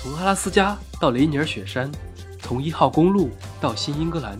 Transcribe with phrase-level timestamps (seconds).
[0.00, 1.90] 从阿拉斯加到雷尼尔雪山，
[2.38, 4.38] 从一号公路到新英格兰，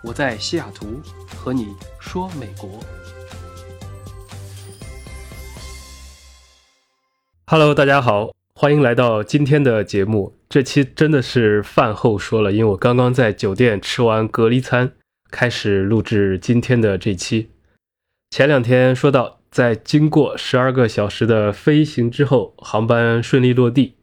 [0.00, 2.78] 我在西雅图和你说美国。
[7.48, 10.38] Hello，大家好，欢迎来到今天的节目。
[10.48, 14.92] 这期真的是饭后说了，因为我刚刚在酒店吃完隔离餐，
[15.32, 17.50] 开始录制今天的这期。
[18.30, 23.94] 前两天说到，在经过十二个小时的飞行之后，航班顺利落地。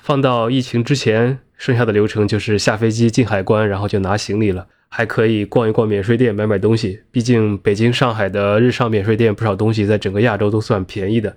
[0.00, 7.02] 放到疫情之前，剩下的流程就是下飞机进海关，然后就拿行李了，还可以逛一逛免税店买买东西。
[7.12, 11.36] 毕竟北京、上海的日上免税店不少东西在整个亚洲都算便宜的。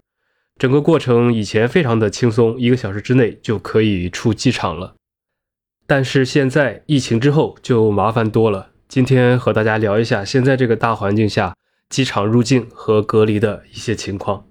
[0.57, 4.95] 整个过程以前非常的轻松，一个小时之内就可以出机场了。
[5.85, 8.69] 但是现在疫情之后就麻烦多了。
[8.87, 11.55] 今天和大家聊一下现在这个大环境下
[11.89, 14.45] 机场入境和隔离的一些情况。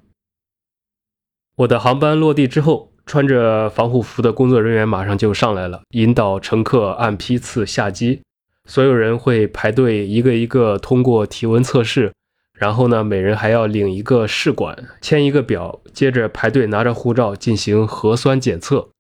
[1.56, 2.91] 我的航班落地之后。
[3.04, 8.22] 穿着防护服的工作人员马上就上来了，引导乘客按批次下机。
[8.64, 12.12] 所有人会排队一个一个通过体温测试，
[12.54, 18.90] 然后呢，每人还要领一个试管，签一个表，接着排队拿着护照进行核酸检测。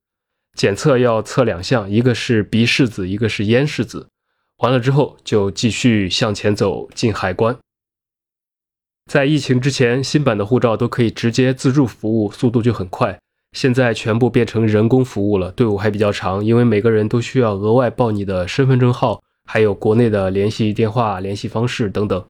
[0.54, 4.08] 检测要测两项，一个是鼻拭子，一个是咽拭子。
[4.58, 7.56] 完了之后就继续向前走进海关。
[9.10, 13.18] 在疫情之前，新版的护照都可以直接自助服务，速度就很快。
[13.52, 22.24] 现在全部变成人工服务了，队伍还比较长，因为每个人都需要额外报你的身份证号，还有国内的联系电话、联系方式等等。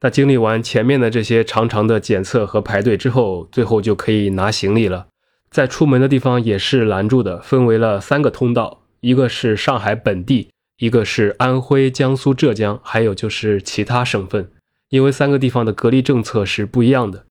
[0.00, 5.06] 那经历完前面的这些长长的检测和排队之后，最后就可以拿行李了。
[5.50, 14.50] 在出门的地方也是拦住的，分为了三个通道，一个是上海本地，一个是安徽、江苏、浙江，还有就是其他省份，
[14.90, 17.24] 因为三个地方的隔离政策是不一样的。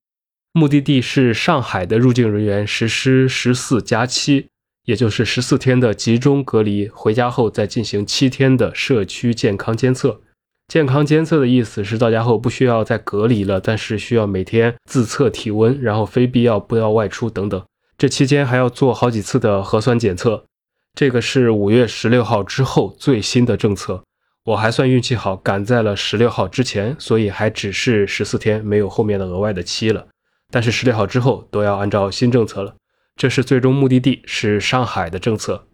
[0.58, 4.48] 目的地是上海的入境人员实施十四加七，
[4.86, 10.22] 也就是十四天的集中隔离，回家后再进行七天的社区健康监测。
[10.70, 17.62] 健康监测的意思是到家后不需要再隔离了，但是需要每天自测体温，然后非必要不要外出等等。
[17.98, 20.46] 这期间还要做好几次的核酸检测。
[20.94, 24.06] 这个是五月十六号之后最新的政策。
[24.46, 30.08] 我还算运气好，赶在了十六号之前，所以还只是十四天，没有后面的额外的期了。
[30.56, 32.76] 但是十六号之后都要按照新政策了，
[33.18, 35.68] 这是最终目的地是上海的政策。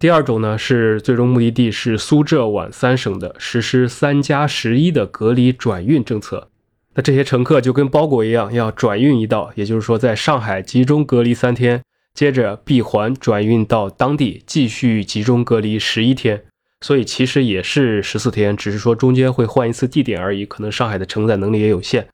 [0.00, 6.50] 第二种呢是最终目的地是苏浙皖三省的实施三加十一的隔离转运政策。
[6.94, 16.42] 那这些乘客就跟包裹一样，要转运一道，也就是说在上海集中隔离三天，接着闭环转运到当地继续集中隔离十一天。
[16.80, 22.08] 所以其实也是十四天，只是说中间会换一次地点而已，可能上海的承载能力也有限。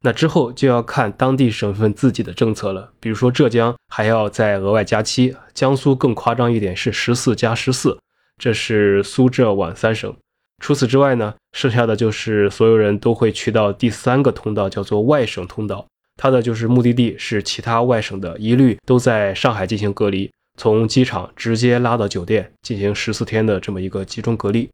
[0.00, 7.98] 那之后就要看当地省份自己的政策了，比如说浙江还要再额外加七，江苏更夸张一点是十四加十四，
[8.40, 10.14] 这是苏浙皖三省。
[10.62, 15.86] 除此之外呢，剩下的就是所有人都会去到第三个通道，叫做外省通道，
[16.16, 24.68] 它的就是目的地是其他外省的，一律都在上海进行隔离，从机场直接拉到酒店进行十四天的这么一个集中隔离。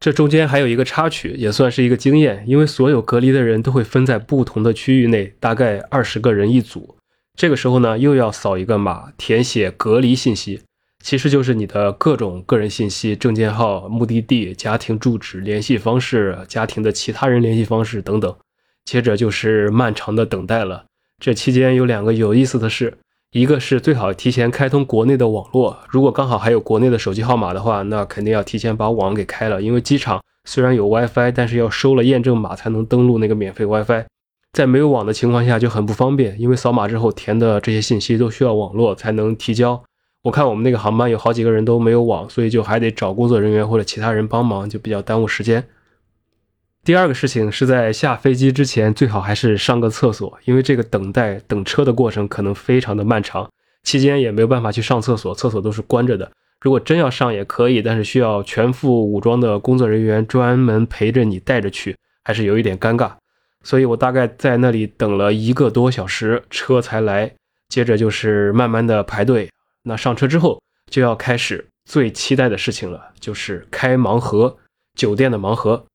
[0.00, 6.96] 这中间还有一个插曲，也算是一个经验，因为所有隔离的人都会分在不同的区域内，大概二十个人一组。
[7.36, 10.62] 这个时候呢，又要扫一个码，填写隔离信息，
[11.04, 18.34] 其实就是你的各种个人信息、证件号、目的地、家庭住址、联系方式、家庭的其他人联系方式等等。
[18.86, 20.86] 接着就是漫长的等待了。
[21.18, 22.96] 这期间有两个有意思的事。
[23.32, 29.62] 一个是最好提前开通国内的网络，如果刚好还有国内的手机号码的话，那肯定要提前把网给开了。
[29.62, 34.04] 因为机场虽然有 WiFi，但是要收了验证码才能登录那个免费 WiFi，
[34.52, 36.40] 在没有网的情况下就很不方便。
[36.40, 39.80] 因为扫码之后填的这些信息都需要网络才能提交。
[40.24, 45.64] 我看我们那个航班有好几个人都没有网，所以就还得找工作人员或者其他人帮忙，就比较耽误时间。
[46.82, 53.50] 第二个事情是在下飞机之前，最好还是上个厕所，因为这个等待等车的过程可能非常的漫长，
[53.82, 56.32] 期间也没有办法去上厕所，厕所都是关着的。
[56.62, 63.12] 如果真要上也可以，但是需要全副武装的工作人员专门陪着你带着去，还是有一点尴尬。
[63.62, 67.30] 所以我大概在那里等了一个多小时，车才来。
[67.68, 69.48] 接着就是慢慢的排队。
[69.84, 70.60] 那上车之后
[70.90, 74.56] 就要开始最期待的事情了，就是开盲盒，
[74.94, 75.86] 酒店的盲盒。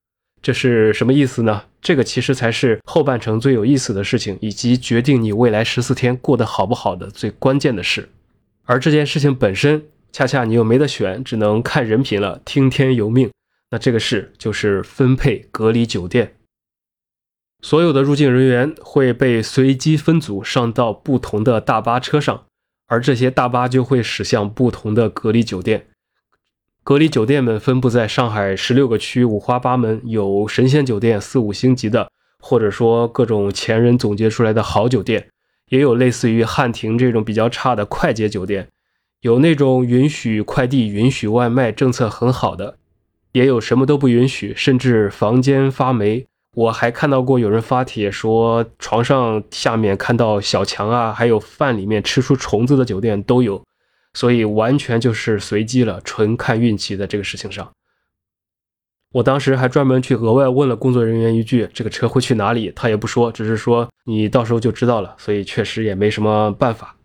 [0.46, 1.64] 这是什么意思呢？
[1.82, 8.08] 这个其实才是后半程最有意思的事情，以及决定你未来十四天过得好不好的最关键的事。
[8.64, 9.82] 而这件事情本身，
[10.12, 13.28] 恰恰你又没得选，只能看人品了，听天由命。
[13.72, 16.36] 那这个事就是分配隔离酒店。
[17.64, 22.44] 所有的入境人员会被随机分组上到不同的大巴车上，
[22.86, 25.88] 而这些大巴就会驶向不同的隔离酒店。
[26.86, 35.26] 隔离酒店们分布在上海十六个区，五花八门，有神仙酒店四五星级的，或者说各种前人总结出来的好酒店，
[35.68, 38.68] 也有类似于汉庭这种比较差的快捷酒店，
[39.22, 42.76] 有那种允许快递、允许外卖、政策很好的，
[43.32, 46.24] 也有什么都不允许，甚至房间发霉。
[46.54, 53.60] 我还看到过有人发帖说，床上下面看到小强啊，还有饭里面吃出虫子的酒店都有，
[54.16, 57.70] 所以完全就是随机了，纯看运气的这个事情上。
[59.12, 65.14] 我当时还专门去额外问了工作人员一句：“这个车会去哪里？”他也不说，只是说你到时候就知道了。
[65.18, 66.96] 所以确实也没什么办法。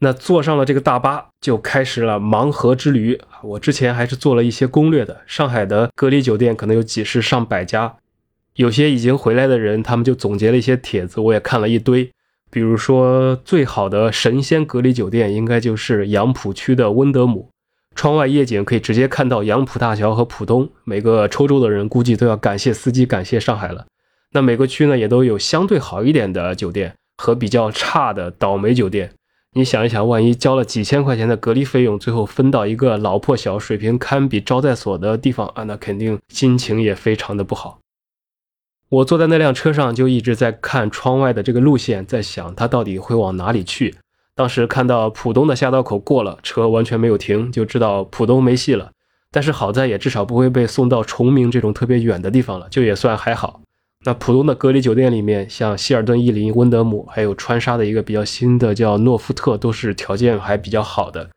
[0.00, 3.18] 那坐上了这个大巴，就开始了盲盒之旅。
[3.42, 7.96] 我之前还是做了一些攻略的，上海的隔离酒店可能有几十上百家。
[8.56, 12.12] 有些已经回来的人，他们就总结了一些帖子，我也看了一堆。
[12.52, 17.48] 比如说，最好的神仙隔离酒店应该就是杨浦区的温德姆，
[17.94, 20.68] 窗外夜景可以直接看到杨浦大桥和浦东。
[20.84, 23.86] 每个抽中的人估计都要感谢司机，感谢上海了。
[24.32, 29.12] 那每个区呢，也都有相对好一点的酒店和比较差的倒霉酒店。
[29.54, 37.78] 你想一想，万一交了几千块钱的隔离费用，最后分到一个老破小、水平堪比招待所的地方啊，那肯定心情也非常的不好。
[38.92, 43.94] 我坐在那辆车上，就一直在看窗外的这个路线，在想它到底会往哪里去。
[44.34, 48.90] 当时看到浦东的下道口过了，车完全没有停，就知道浦东没戏了。
[49.30, 53.62] 但是好在也至少不会被送到崇明这种特别远的地方了，就也算还好。
[54.04, 61.30] 那浦东的隔离酒店里面，像希尔顿逸林、温德姆，还有川沙的一个比较新的叫诺富特，都是条件还比较好的。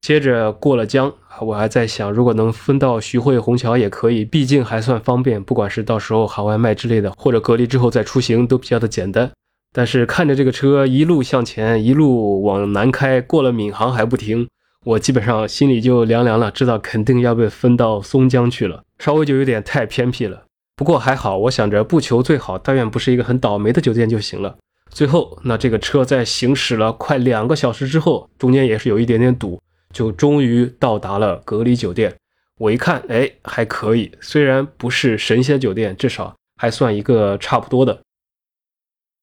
[0.00, 5.42] 接着过了江，我还在想，如果能分到徐汇虹桥也可以，毕竟还算方便。
[5.42, 9.30] 不管是到时候喊外卖之类的，或者隔离之后再出行，都比较的简单。
[9.72, 14.48] 但是看着这个车一路向前，一路往南开，过了闵行还不停，
[14.84, 20.44] 我基本上心里就凉凉了，知道肯定要被分到松江去了，稍微就有点太偏僻了。
[20.76, 24.56] 不过还好，我想着不求最好，但愿不是一个很倒霉的酒店就行了。
[24.90, 29.60] 最后，那这个车在行驶了快两个小时之后，中间也是有一点点堵。
[29.92, 32.14] 就终于到达了隔离酒店，
[32.58, 38.00] 我一看，哎，还可以，虽然不是神仙酒店，至少还算一个差不多的。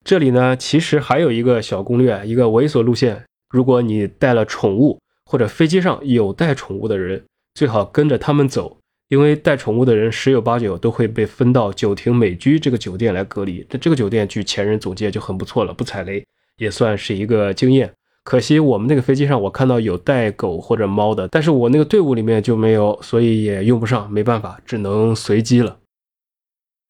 [0.03, 3.23] 这里呢，其实还有一个小攻略，一个猥琐路线。
[3.49, 7.23] 如果你带了宠物，或者飞机上有带宠物的人，
[7.53, 8.77] 最好跟着他们走，
[9.07, 13.65] 因为带宠物的人十有八九都会被分到九亭美居这个酒店来隔离。
[13.69, 16.25] 这这个酒店据前人总结就很不错了，不踩雷，
[16.57, 17.91] 也算是一个经验。
[18.25, 25.77] 可惜我们那个飞机上，我看到有带狗或者猫的，但是我那个队伍里面就没有，所以也用不上，没办法，只能随机了。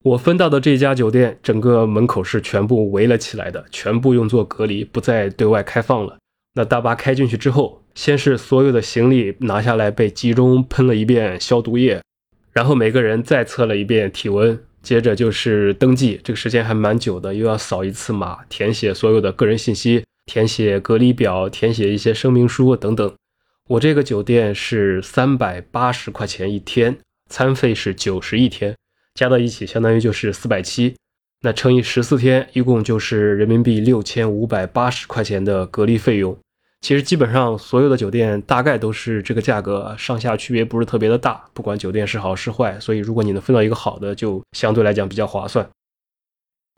[0.01, 6.17] 我分到的这家酒店，整个门口是全部围了起来的，全部用作隔离，不再对外开放了。
[6.53, 12.01] 那大巴开进去之后，先是所有的行李拿下来被集中喷了一遍消毒液，
[12.53, 20.05] 然后每个人再测了一遍体温，接着就是登记，这个时间还蛮久的，又要扫一次码，填写所有的个人信息。
[20.25, 23.13] 填写隔离表，填写一些声明书等等。
[23.67, 26.97] 我这个酒店是三百八十块钱一天，
[27.29, 28.75] 餐费是九十一天，
[29.15, 30.95] 加到一起相当于就是四百七。
[31.41, 36.37] 那乘以十四天，一共就是人民币六千五百八十块钱的隔离费用。
[36.81, 41.43] 其实基本上所有的酒店大概都是这个价格，上下区别不是特别的大。
[41.53, 45.67] 不管酒店是好是坏，所以如果你能分到一个好的，就相对来讲比较划算。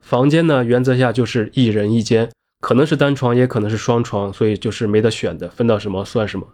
[0.01, 2.29] 房间呢，原则下就是一人一间。
[2.59, 6.47] 可能是单床，也可能是双床，所以就是没得选的，分到什么算什么。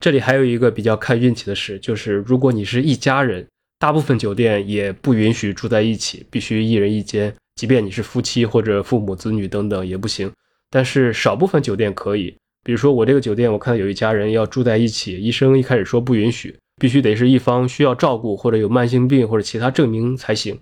[0.00, 3.46] 这里还有一个比较看运气的事，就是如果你是一家人，
[3.78, 10.30] 大部分酒店也不允许住在一起，必须一人一间，即便你是夫妻或者父母子女等等也不行。
[10.70, 20.58] 但是少部分酒店可以，比如说我这个酒店，我看到有一家人要住在一起，医生一开始说不允许，必须得是一方需要照顾或者有慢性病或者其他证明才行。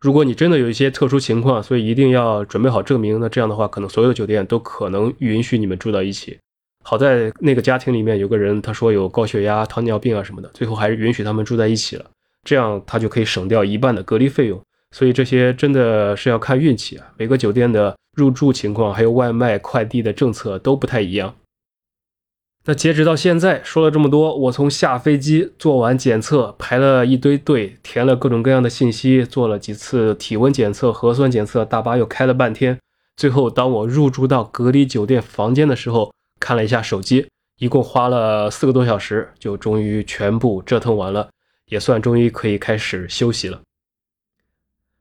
[0.00, 6.38] 如果你真的有一些特殊情况，所以一定要准备好证明，那这样的话，可能所有的酒店都可能允许你们住到一起。
[6.84, 12.04] 好在那个家庭里面有个人，他说有高血压、糖尿病啊什么的，最后还是允许他们住在一起了，
[12.44, 14.60] 这样他就可以省掉一半的隔离费用。
[14.94, 21.34] 所以这些真的是要看运气啊，每个酒店的入住情况还有外卖快递的政策都不太一样。
[22.68, 32.78] 那截止到现在，说了这么多，我从下飞机做完检测，排了一堆队，填了各种各样的信息，做了几次体温检测、核酸检测，大巴又开了半天。
[33.16, 41.30] 最后，当我入住到隔离酒店房间的时候，看了一下手机，一共花了四个多小时，就终于全部折腾完了，
[41.70, 43.62] 也算终于可以开始休息了。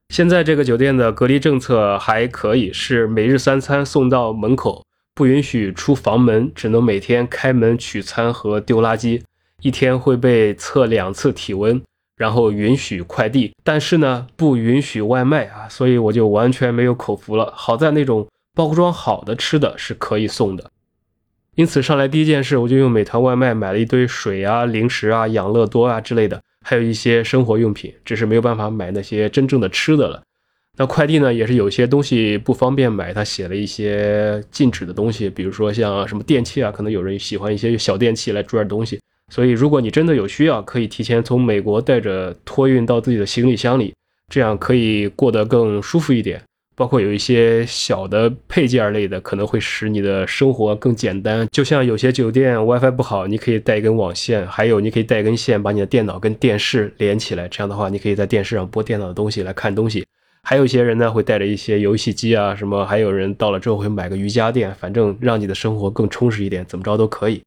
[0.08, 4.86] 现在这个酒店的隔离政策还可以，是每日三餐送到门口。
[5.18, 9.20] 不允许出房门，只能每天开门取餐和丢垃圾，
[9.64, 11.82] 一天会被测两次体温，
[12.16, 17.52] 然后允许快递，但是呢不允许外卖啊，所以我就完全没有口福了。
[17.56, 20.70] 好在那种包装好的吃的是可以送的。
[21.56, 30.22] 因此上来第一件事，我就用美团外卖买了一堆水啊、零食啊、养乐多啊之类的，还有一些生活用品，只是没有办法买那些真正的吃的了。
[30.78, 39.00] 那快递呢，也是有些东西不方便买，他写了一些禁止的东西，比如说像什么电器啊，可能有人喜欢一些小电器来装点东西。
[39.34, 43.92] 所以如果你真的有需要，可以提前从美国带着托运到自己的行李箱里，
[44.32, 46.42] 这样可以过得更舒服一点。
[46.76, 51.48] 包括有一些小的配件类的，可能会使你的生活更简单。
[51.52, 60.06] 就像有些酒店 WiFi 不好，你可以带一根网线，还有你可以带一根线把你的电脑跟电视连起来，这样的话你可以在电视上播电脑的东西来看东西。
[60.50, 67.44] 还有一些人呢会带着一些游戏机啊什么，还有人到了之后会买个瑜伽垫，反正让你的生活更充实一点，怎么着都可以。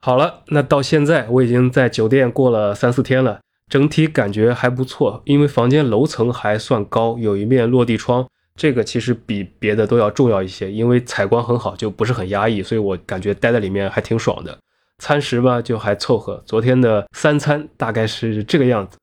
[0.00, 3.40] 好了，那到现在我已经在酒店过了三四天了。
[3.68, 8.24] 整体感觉还不错，因为房间楼层还算高，有一面落地窗，
[8.54, 14.56] 这个其实比别的都要重要一些，因为采光很好，就不是很压抑，所以我感觉待在里面还挺爽的。
[15.02, 18.96] 餐食吧就还凑合，昨天的三餐大概是这个样子。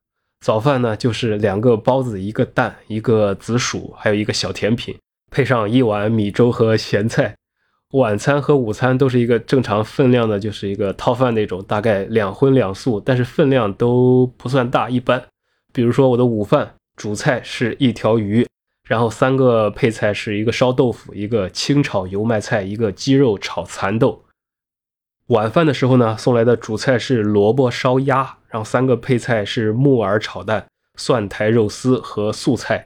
[0.46, 4.96] 早饭呢就是两个包子，一个蛋，一个紫薯，还有一个小甜品，
[5.32, 7.36] 配上一碗米粥和咸菜。
[7.94, 15.20] 晚餐和午餐都是一个正常分量的，就是一个套饭那种，大概两荤两素，但是分量都不算大，一般。
[15.74, 18.48] 比如说我的午饭主菜是一条鱼，
[18.88, 24.25] 然后三个配菜是一个烧豆腐，一个清炒油麦菜，一个鸡肉炒蚕豆。
[25.30, 30.68] 晚饭的时候呢，送来的主菜是萝卜烧鸭，然后三个配菜是木耳炒蛋、
[30.98, 32.86] 蒜苔肉丝和素菜。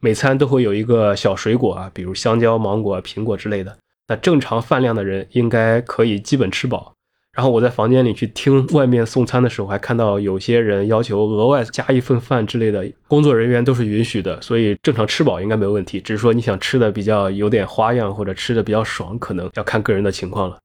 [0.00, 3.76] 每餐都会有一个小水果啊，比如香蕉、芒果、苹果之类的。
[4.06, 6.92] 那正常饭量的人应该可以基本吃饱。
[7.32, 16.00] 然后我在房间里去听外面送餐的时候，还看到有些人要求额外加一份饭之类的，工作人员都是允许的，所以正常吃饱应该没问题。
[16.00, 20.56] 只是说你想吃的比较有点花样，或者吃的比较爽，可能要看个人的情况了。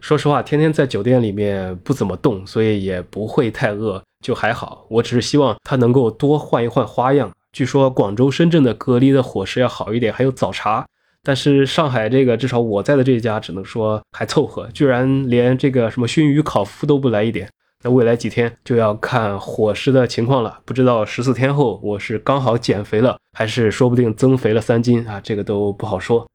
[0.00, 4.86] 说实话，天天在酒店里面不怎么动，所以也不会太饿，就还好。
[4.88, 7.30] 我只是希望他能够多换一换花样。
[7.52, 10.86] 据说广州、深圳的隔离的伙食要好一点，还有早茶。
[11.22, 17.48] 但是上海这个至少我在的这家只能说还凑合，居然连这个什么熏鱼烤麸都不来一点。
[17.82, 26.26] 那未来几天就要看伙食的情况了，不知道十四天后我是刚好减肥了，还是说不定增肥了三斤啊，这个都不好说。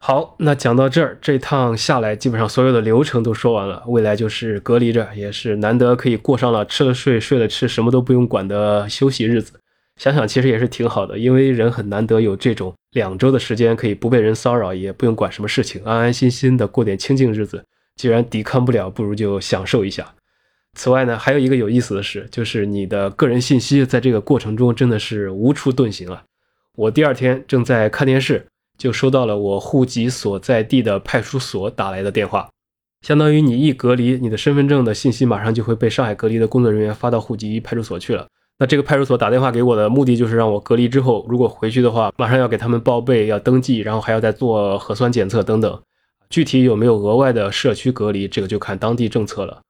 [0.00, 9.60] 好，那讲到这儿，这趟下来基本上所有的流程都说完了，未来就是隔离着，也是难得可以过上了吃了睡，睡了吃，什么都不用管的休息日子。
[9.96, 17.64] 想想其实也是挺好的，因为人很难得有这种两周的时间可以不被人骚扰，也不用管什么事情，安安心心的过点清静日子。
[17.96, 20.14] 既然抵抗不了，不如就享受一下。
[20.74, 26.22] 此外呢，还有一个有意思的事，就是你的个人信息在这个过程中真的是无处遁形了。
[26.76, 28.46] 我第二天正在看电视，
[28.78, 32.48] 就收到了我户籍所在地的派出所打来的电话，
[33.02, 38.26] 相当于你一隔离，你的身份证的信息马上就会被上海隔离的工作人员发到户籍派出所去了。
[38.60, 45.80] 那这个派出所打电话给我的目的就是让我隔离之后，如果回去的话，马上要给他们报备，要登记，然后还要再做核酸检测等等。
[46.30, 49.60] 具体有没有额外的社区隔离，这个就看当地政策了。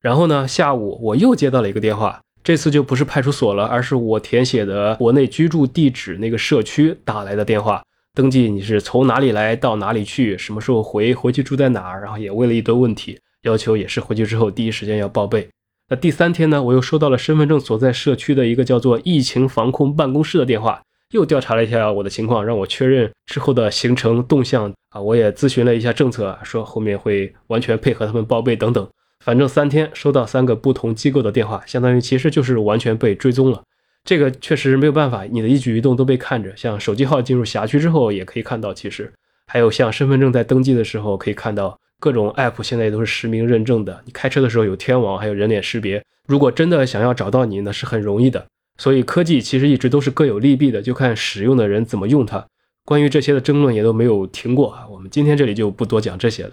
[0.00, 7.82] 然后呢，下午我又接到了一个电话，这次就不是派出所了，而是我填写的国内居住地址那个社区打来的电话，
[8.16, 15.46] 登记你是从哪里来到哪里去，什么时候回，回去住在哪儿，然后也问了一堆问题，要求也是回去之后第一时间要报备。
[15.90, 20.80] 那第三天呢，我又收到了身份证所在社区的一个叫做疫情防控办公室的电话，
[21.12, 24.98] 又调查了一下我的情况，让我确认之后的行程动向啊。
[24.98, 28.88] 我也咨询了一下政策，说后面会完全配合他们报备等等。
[29.22, 33.62] 反正三天收到三个不同机构的电话，相当于其实就是完全被追踪了。
[34.06, 36.56] 这个确实没有办法，你的一举一动都被看着。
[36.56, 39.12] 像手机号进入辖区之后也可以看到，其实
[39.48, 41.78] 还有像身份证在登记的时候可以看到。
[41.98, 46.04] 各种 app 现在也都是实名认证的，你开车的时候有天网，还有人脸识别。
[46.28, 48.46] 如果真的想要找到你，那是很容易的。
[48.76, 52.46] 所以科技其实一直都是各有利弊的，就看使用的人怎么用它。
[52.84, 54.86] 关于这些的争论也都没有停过啊。
[54.88, 56.52] 我们今天这里就不多讲这些了。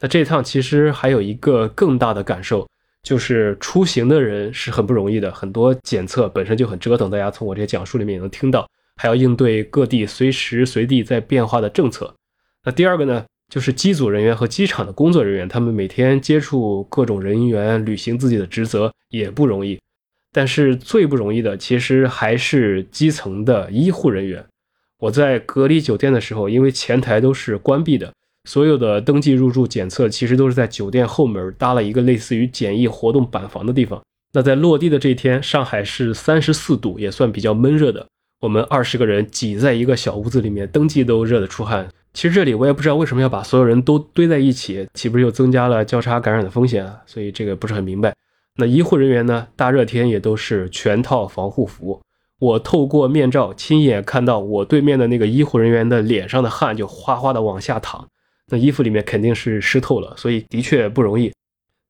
[0.00, 2.66] 那这一趟其实还有一个更大的感受，
[3.02, 7.10] 就是出行的人是很不容易的，很多检测本身就很折腾。
[7.10, 12.14] 大家从我这些讲述里面也能听到，还要应对各地随时随地在变化的政策。
[12.64, 13.24] 那第二个呢？
[13.50, 19.80] 就是机组人员和机场的工作人员，他们每天接触各种人员，履行自己的职责也不容易。
[20.30, 24.44] 但是最不容易的，其实还是基层的医护人员。
[24.98, 28.12] 我在隔离酒店的时候，因为前台都是关闭的，
[28.48, 34.00] 所有的登记入住检测其实都是在酒店后门搭了一个类似于简易活动板房的地方。
[34.32, 38.06] 那在落地的这一天，上海是三十四度，也算比较闷热的。
[38.40, 41.90] 我们二十个人挤在一个小屋子里面，登记都热得出汗。
[42.14, 47.02] 其实这里我也不知道为什么要把所有人都堆在一起，岂不是又增加了交叉感染的风险啊？
[47.04, 48.14] 所以这个不是很明白。
[48.56, 49.48] 那医护人员呢？
[49.56, 52.00] 大热天也都是全套防护服。
[52.40, 58.08] 我透过面罩亲眼看到我对面的那个医护人员的脸上的汗就哗哗的往下淌，
[58.48, 61.32] 那衣服里面肯定是湿透了，所以的确不容易。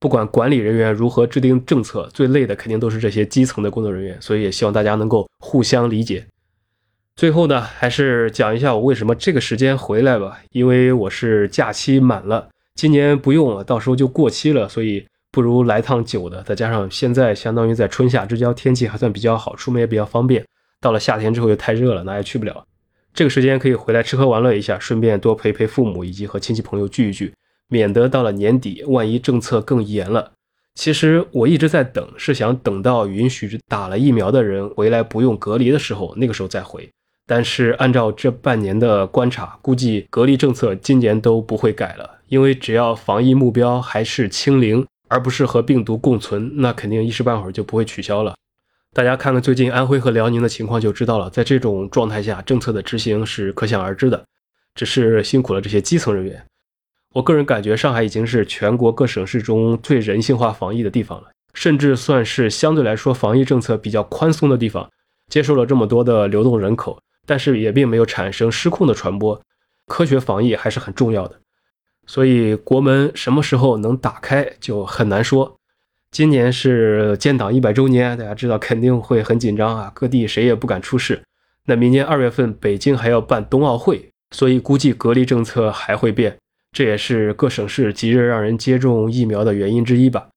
[0.00, 6.24] 不管管理人员如何制定政策，最累的肯定都是这些基层的工作人员，所以也希望大家能够互相理解。
[7.16, 16.42] 最后呢，还是讲一下我为什么这个时间回来吧，因为我是假期满了，今年不用了，到时候就过期了，所以不如来趟久的。
[16.44, 20.44] 再加上现在相当于在春夏之交，天气还算比较好，出门也比较方便。
[20.80, 22.64] 到了夏天之后又太热了，哪也去不了。
[23.18, 27.32] 这个时间可以回来吃喝玩乐一下，顺便多陪陪父母，以及和亲戚朋友聚一聚。
[27.68, 30.30] 免得到了年底，万一政策更严了。
[30.76, 36.88] 其实我一直在等，是想等到允许打了疫苗的人回来不用隔离的时候，那个时候再回。
[37.26, 48.36] 但是按照这半年的观察，估计隔离政策今年都不会改了，因为只要防疫目标还是清零，而不是和病毒共存，那肯定一时半会儿就不会取消了。
[48.98, 54.24] 大家看看最近安徽和辽宁的情况就知道了，在这种状态下，政策的执行是可想而知的，
[54.74, 56.44] 只是辛苦了这些基层人员。
[57.14, 64.90] 我个人感觉，上海已经是全国各省市中最人性化防疫的地方了，甚至算是相对来说防疫政策比较宽松的地方。
[65.30, 69.40] 接受了这么多的流动人口，但是也并没有产生失控的传播。
[69.86, 71.38] 科学防疫还是很重要的，
[72.08, 75.57] 所以国门什么时候能打开就很难说。
[76.10, 81.22] 今年是建党一百周年，大家知道肯定会很紧张啊，各地谁也不敢出事。
[81.66, 86.36] 那明年二月份北京还要办冬奥会，所以估计隔离政策还会变。
[86.72, 90.28] 这也是各省市急着让人接种疫苗的原因之一吧。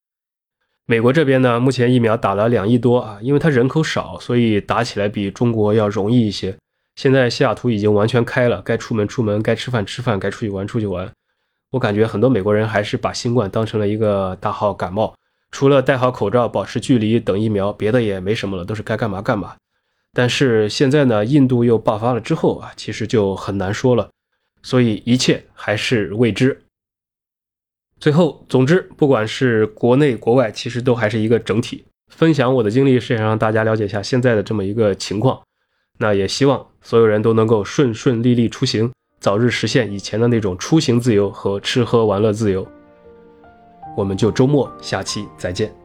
[0.86, 6.58] 美国这边呢，目前疫苗打了两亿多啊，因为它人口少，所以打起来比中国要容易一些。
[6.96, 11.10] 现在西雅图已经完全开了，该出门出门，该吃饭吃饭，该出去玩出去玩。
[11.72, 15.16] 我感觉很多美国人还是把新冠当成了一个大号感冒，
[15.52, 19.56] 除了戴好口罩、保持距离等疫苗，别的也没什么了，都是该干嘛干嘛。
[20.14, 24.10] 但是现在呢，印度又爆发了之后啊，其实就很难说了。
[24.64, 26.62] 所以一切还是未知。
[28.00, 31.86] 最后，总之，不管是国内国外，其实都还是一个整体。
[32.10, 35.42] 分享我的经历，是想让大家了解一下现在的这么一个情况。
[36.00, 42.68] 那也希望所有人都能够顺顺利利出行，早日实现以前的那种出行自由和吃喝玩乐自由。
[43.96, 45.81] 我们就周末下期再见。